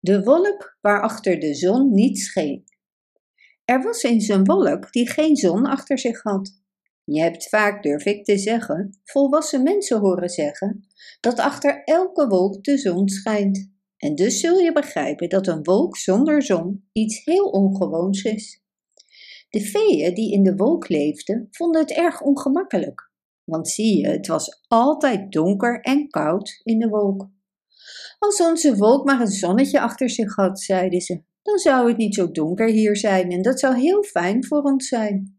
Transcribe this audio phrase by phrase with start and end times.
[0.00, 2.64] De wolk waarachter de zon niet scheen.
[3.64, 6.60] Er was eens een wolk die geen zon achter zich had.
[7.04, 10.86] Je hebt vaak, durf ik te zeggen, volwassen mensen horen zeggen
[11.20, 13.72] dat achter elke wolk de zon schijnt.
[13.96, 18.62] En dus zul je begrijpen dat een wolk zonder zon iets heel ongewoons is.
[19.48, 23.10] De feeën die in de wolk leefden, vonden het erg ongemakkelijk.
[23.44, 27.28] Want zie je, het was altijd donker en koud in de wolk.
[28.18, 32.14] Als onze wolk maar een zonnetje achter zich had, zeiden ze, dan zou het niet
[32.14, 35.38] zo donker hier zijn en dat zou heel fijn voor ons zijn.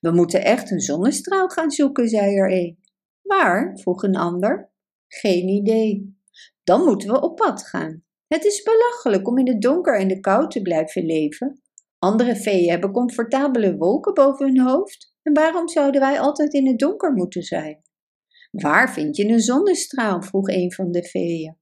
[0.00, 2.78] We moeten echt een zonnestraal gaan zoeken, zei er een.
[3.22, 3.78] Waar?
[3.78, 4.72] vroeg een ander.
[5.08, 6.16] Geen idee.
[6.64, 8.04] Dan moeten we op pad gaan.
[8.26, 11.62] Het is belachelijk om in het donker en de kou te blijven leven.
[11.98, 15.14] Andere veeën hebben comfortabele wolken boven hun hoofd.
[15.22, 17.82] En waarom zouden wij altijd in het donker moeten zijn?
[18.50, 20.22] Waar vind je een zonnestraal?
[20.22, 21.60] vroeg een van de veeën.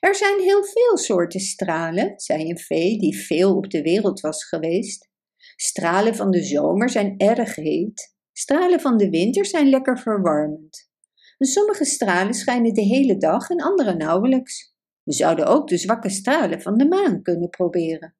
[0.00, 4.44] Er zijn heel veel soorten stralen, zei een vee die veel op de wereld was
[4.44, 5.08] geweest.
[5.56, 8.14] Stralen van de zomer zijn erg heet.
[8.32, 10.90] Stralen van de winter zijn lekker verwarmend.
[11.38, 14.74] sommige stralen schijnen de hele dag en andere nauwelijks.
[15.02, 18.16] We zouden ook de zwakke stralen van de maan kunnen proberen.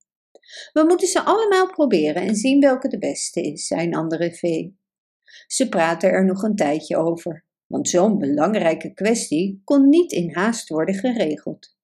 [0.73, 4.79] We moeten ze allemaal proberen en zien welke de beste is, zei een andere vee.
[5.47, 10.69] Ze praten er nog een tijdje over want zo'n belangrijke kwestie kon niet in haast
[10.69, 11.77] worden geregeld.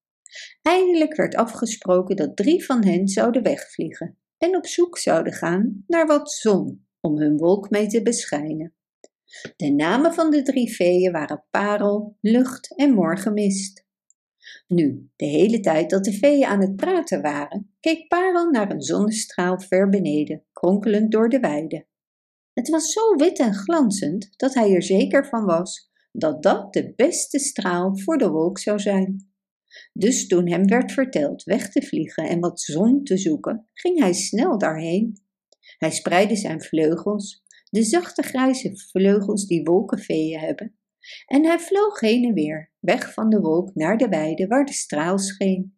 [0.63, 6.07] Eindelijk werd afgesproken dat drie van hen zouden wegvliegen en op zoek zouden gaan naar
[6.07, 8.75] wat zon om hun wolk mee te beschijnen.
[9.57, 13.87] De namen van de drie veeën waren Parel, Lucht en Morgenmist.
[14.67, 18.83] Nu, de hele tijd dat de veeën aan het praten waren, keek Parel naar een
[18.83, 21.87] zonnestraal ver beneden, kronkelend door de weide.
[22.55, 26.93] Het was zo wit en glanzend dat hij er zeker van was dat dat de
[26.97, 29.31] beste straal voor de wolk zou zijn.
[29.93, 34.13] Dus toen hem werd verteld weg te vliegen en wat zon te zoeken, ging hij
[34.13, 35.21] snel daarheen.
[35.79, 40.77] Hij spreidde zijn vleugels, de zachte grijze vleugels die wolkenveeën hebben,
[41.27, 44.73] en hij vloog heen en weer, weg van de wolk naar de weide waar de
[44.73, 45.77] straal scheen.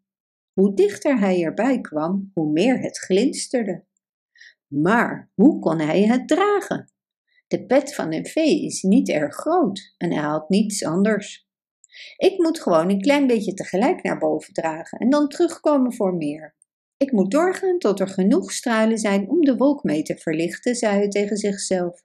[0.52, 3.84] Hoe dichter hij erbij kwam, hoe meer het glinsterde.
[4.68, 6.92] Maar hoe kon hij het dragen?
[7.46, 11.48] De pet van een vee is niet erg groot en hij had niets anders.
[12.16, 16.56] Ik moet gewoon een klein beetje tegelijk naar boven dragen en dan terugkomen voor meer.
[16.96, 20.96] Ik moet doorgaan tot er genoeg stralen zijn om de wolk mee te verlichten, zei
[20.96, 22.02] hij tegen zichzelf.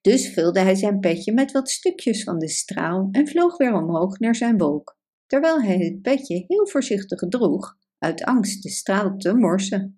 [0.00, 4.18] Dus vulde hij zijn petje met wat stukjes van de straal en vloog weer omhoog
[4.18, 9.34] naar zijn wolk, terwijl hij het petje heel voorzichtig droeg, uit angst de straal te
[9.34, 9.97] morsen.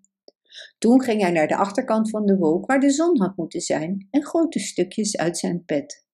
[0.79, 4.09] Toen ging hij naar de achterkant van de wolk waar de zon had moeten zijn
[4.11, 6.07] en goot de stukjes uit zijn pet.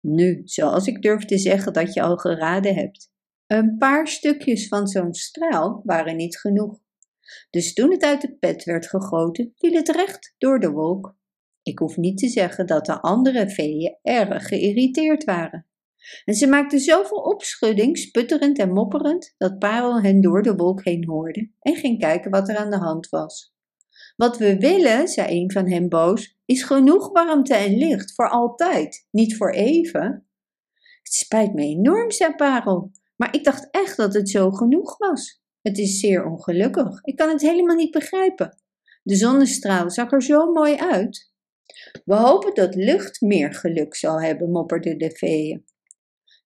[0.00, 3.10] Nu, zoals ik durf te zeggen dat je al geraden hebt,
[3.46, 6.80] een paar stukjes van zo'n straal waren niet genoeg.
[7.50, 11.16] Dus toen het uit de pet werd gegoten, viel het recht door de wolk.
[11.62, 15.66] Ik hoef niet te zeggen dat de andere veeën erg geïrriteerd waren.
[16.24, 21.06] En ze maakten zoveel opschudding, sputterend en mopperend, dat Parel hen door de wolk heen
[21.06, 23.54] hoorde en ging kijken wat er aan de hand was.
[24.16, 29.06] Wat we willen, zei een van hen boos, is genoeg warmte en licht voor altijd,
[29.10, 30.26] niet voor even.
[31.02, 35.42] Het spijt me enorm, zei Parel, maar ik dacht echt dat het zo genoeg was.
[35.62, 37.02] Het is zeer ongelukkig.
[37.02, 38.58] Ik kan het helemaal niet begrijpen.
[39.02, 41.30] De zonnestraal zag er zo mooi uit.
[42.04, 45.64] We hopen dat lucht meer geluk zal hebben, mopperde de veeën.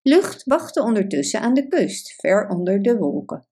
[0.03, 3.47] Lucht wachtte ondertussen aan de kust, ver onder de wolken.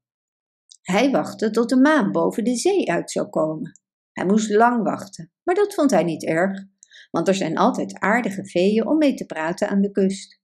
[0.82, 3.81] Hij wachtte tot de maan boven de zee uit zou komen.
[4.14, 6.64] Hij moest lang wachten, maar dat vond hij niet erg,
[7.10, 10.41] want er zijn altijd aardige veeën om mee te praten aan de kust.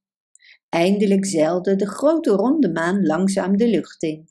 [0.69, 4.25] Eindelijk zeilde de grote ronde maan langzaam de lucht in.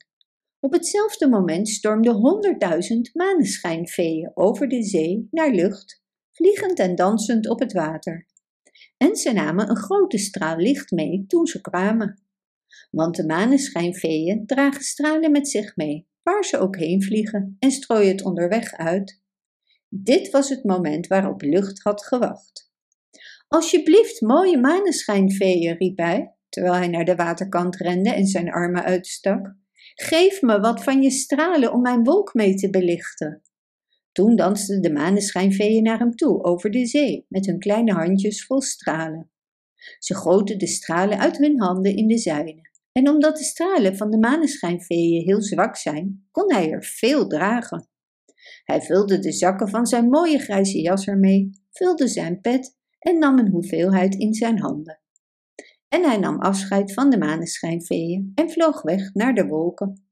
[0.60, 7.58] Op hetzelfde moment stormden honderdduizend maneschijnveeën over de zee naar lucht, vliegend en dansend op
[7.58, 8.26] het water.
[8.96, 12.22] En ze namen een grote straal licht mee toen ze kwamen.
[12.90, 18.10] Want de maneschijnveeën dragen stralen met zich mee, waar ze ook heen vliegen, en strooien
[18.10, 19.22] het onderweg uit.
[19.92, 22.70] Dit was het moment waarop Lucht had gewacht.
[23.48, 29.54] Alsjeblieft, mooie maneschijnveeën, riep hij, terwijl hij naar de waterkant rende en zijn armen uitstak.
[29.94, 33.42] Geef me wat van je stralen om mijn wolk mee te belichten.
[34.12, 38.60] Toen dansten de maneschijnveeën naar hem toe over de zee met hun kleine handjes vol
[38.62, 39.30] stralen.
[39.98, 42.68] Ze goten de stralen uit hun handen in de zijne.
[42.92, 47.88] En omdat de stralen van de maneschijnveeën heel zwak zijn, kon hij er veel dragen.
[48.70, 53.38] Hij vulde de zakken van zijn mooie grijze jas ermee, vulde zijn pet en nam
[53.38, 55.00] een hoeveelheid in zijn handen.
[55.88, 60.04] En hij nam afscheid van de maneschijnveeën en vloog weg naar de wolken.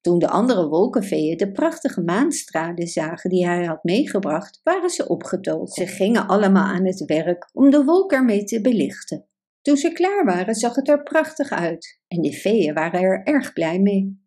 [0.00, 5.86] Toen de andere wolkenveeën de prachtige maanstralen zagen die hij had meegebracht, waren ze opgetogen.
[5.86, 9.26] Ze gingen allemaal aan het werk om de wolk ermee te belichten.
[9.62, 13.52] Toen ze klaar waren, zag het er prachtig uit en de veeën waren er erg
[13.52, 14.19] blij mee.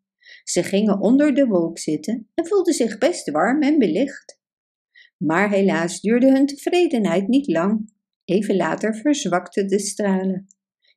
[0.43, 4.41] Ze gingen onder de wolk zitten en voelden zich best warm en belicht.
[5.17, 7.93] Maar helaas duurde hun tevredenheid niet lang.
[8.25, 10.47] Even later verzwakten de stralen.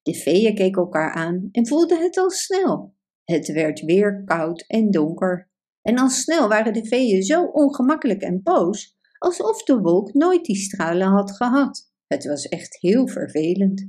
[0.02, 2.94] De veeën keken elkaar aan en voelden het al snel.
[3.24, 5.50] Het werd weer koud en donker.
[5.82, 10.56] En al snel waren de veeën zo ongemakkelijk en boos, alsof de wolk nooit die
[10.56, 11.90] stralen had gehad.
[12.06, 13.88] Het was echt heel vervelend.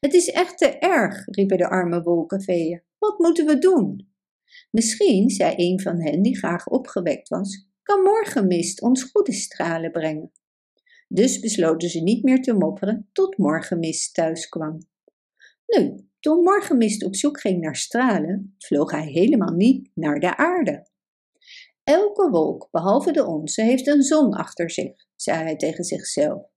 [0.00, 2.82] Het is echt te erg, riepen de arme wolkenveeën.
[2.98, 4.14] Wat moeten we doen?
[4.70, 10.32] Misschien, zei een van hen die graag opgewekt was, kan morgenmist ons goede stralen brengen.
[11.08, 14.78] Dus besloten ze niet meer te mopperen tot morgenmist thuis kwam.
[15.66, 20.86] Nu, toen morgenmist op zoek ging naar stralen, vloog hij helemaal niet naar de aarde.
[21.82, 26.55] Elke wolk, behalve de onze, heeft een zon achter zich, zei hij tegen zichzelf.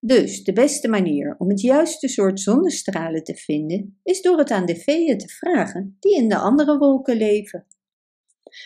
[0.00, 4.66] Dus de beste manier om het juiste soort zonnestralen te vinden, is door het aan
[4.66, 7.66] de veeën te vragen die in de andere wolken leven.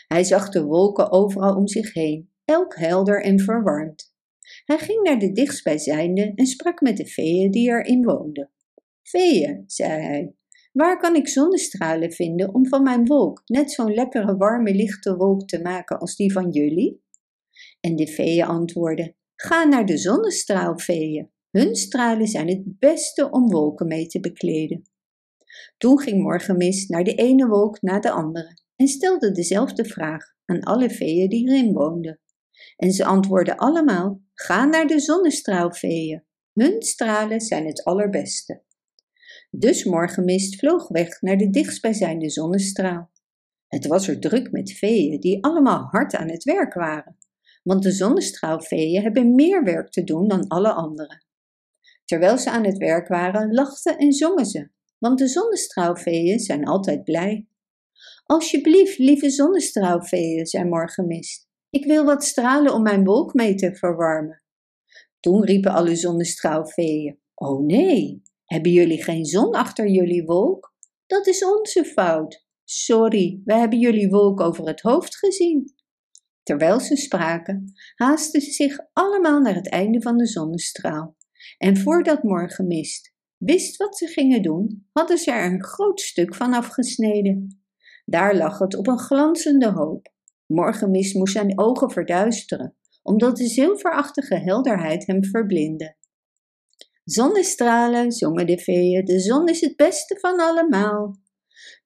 [0.08, 4.14] Hij zag de wolken overal om zich heen, elk helder en verwarmd.
[4.64, 8.50] Hij ging naar de dichtstbijzijnde en sprak met de veeën die erin woonden.
[9.02, 10.34] Veeën, zei hij,
[10.73, 15.49] waar kan ik zonnestralen vinden om van mijn wolk net zo'n lekkere warme lichte wolk
[15.49, 17.02] te maken als die van jullie?
[17.81, 21.31] En de veeën antwoordden, Ga naar de zonnestraalveeën.
[21.50, 24.83] Hun stralen zijn het beste om wolken mee te bekleden.
[25.79, 30.61] Toen ging Morgenmist naar de ene wolk na de andere en stelde dezelfde vraag aan
[30.61, 32.21] alle veeën die erin woonden.
[32.77, 36.25] En ze antwoordden allemaal: Ga naar de zonnestraalveeën.
[36.53, 38.62] Hun stralen zijn het allerbeste.
[39.50, 43.11] Dus Morgenmist vloog weg naar de dichtstbijzijnde zonnestraal.
[43.67, 47.17] Het was er druk met veeën die allemaal hard aan het werk waren
[47.62, 51.25] want de zonnestraalveeën hebben meer werk te doen dan alle anderen.
[52.05, 57.05] Terwijl ze aan het werk waren, lachten en zongen ze, want de zonnestraalveeën zijn altijd
[57.05, 57.47] blij.
[58.25, 64.43] Alsjeblieft, lieve zonnestraalveeën, zei Morgenmist, ik wil wat stralen om mijn wolk mee te verwarmen.
[65.20, 70.75] Toen riepen alle zonnestraalveeën, oh nee, hebben jullie geen zon achter jullie wolk?
[71.06, 72.47] Dat is onze fout.
[72.65, 75.75] Sorry, we hebben jullie wolk over het hoofd gezien.
[76.43, 81.17] Terwijl ze spraken, haasten ze zich allemaal naar het einde van de zonnestraal.
[81.59, 86.55] En voordat morgenmist wist wat ze gingen doen, hadden ze er een groot stuk van
[86.55, 87.62] afgesneden.
[88.05, 90.12] Daar lag het op een glanzende hoop.
[90.47, 95.97] Morgenmist moest zijn ogen verduisteren, omdat de zilverachtige helderheid hem verblindde.
[97.05, 101.17] Zonnestralen, zongen de veeën, de zon is het beste van allemaal.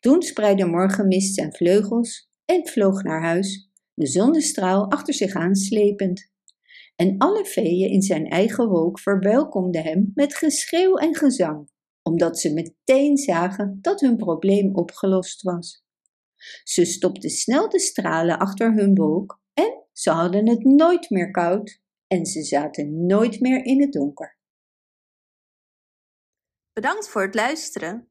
[0.00, 6.31] Toen spreidde morgenmist zijn vleugels en vloog naar huis de zonnestraal achter zich aanslepend.
[6.96, 11.70] En alle veeën in zijn eigen wolk verwelkomden hem met geschreeuw en gezang,
[12.02, 15.84] omdat ze meteen zagen dat hun probleem opgelost was.
[16.64, 21.81] Ze stopten snel de stralen achter hun wolk en ze hadden het nooit meer koud
[22.06, 24.38] en ze zaten nooit meer in het donker.
[26.72, 28.10] Bedankt voor het luisteren.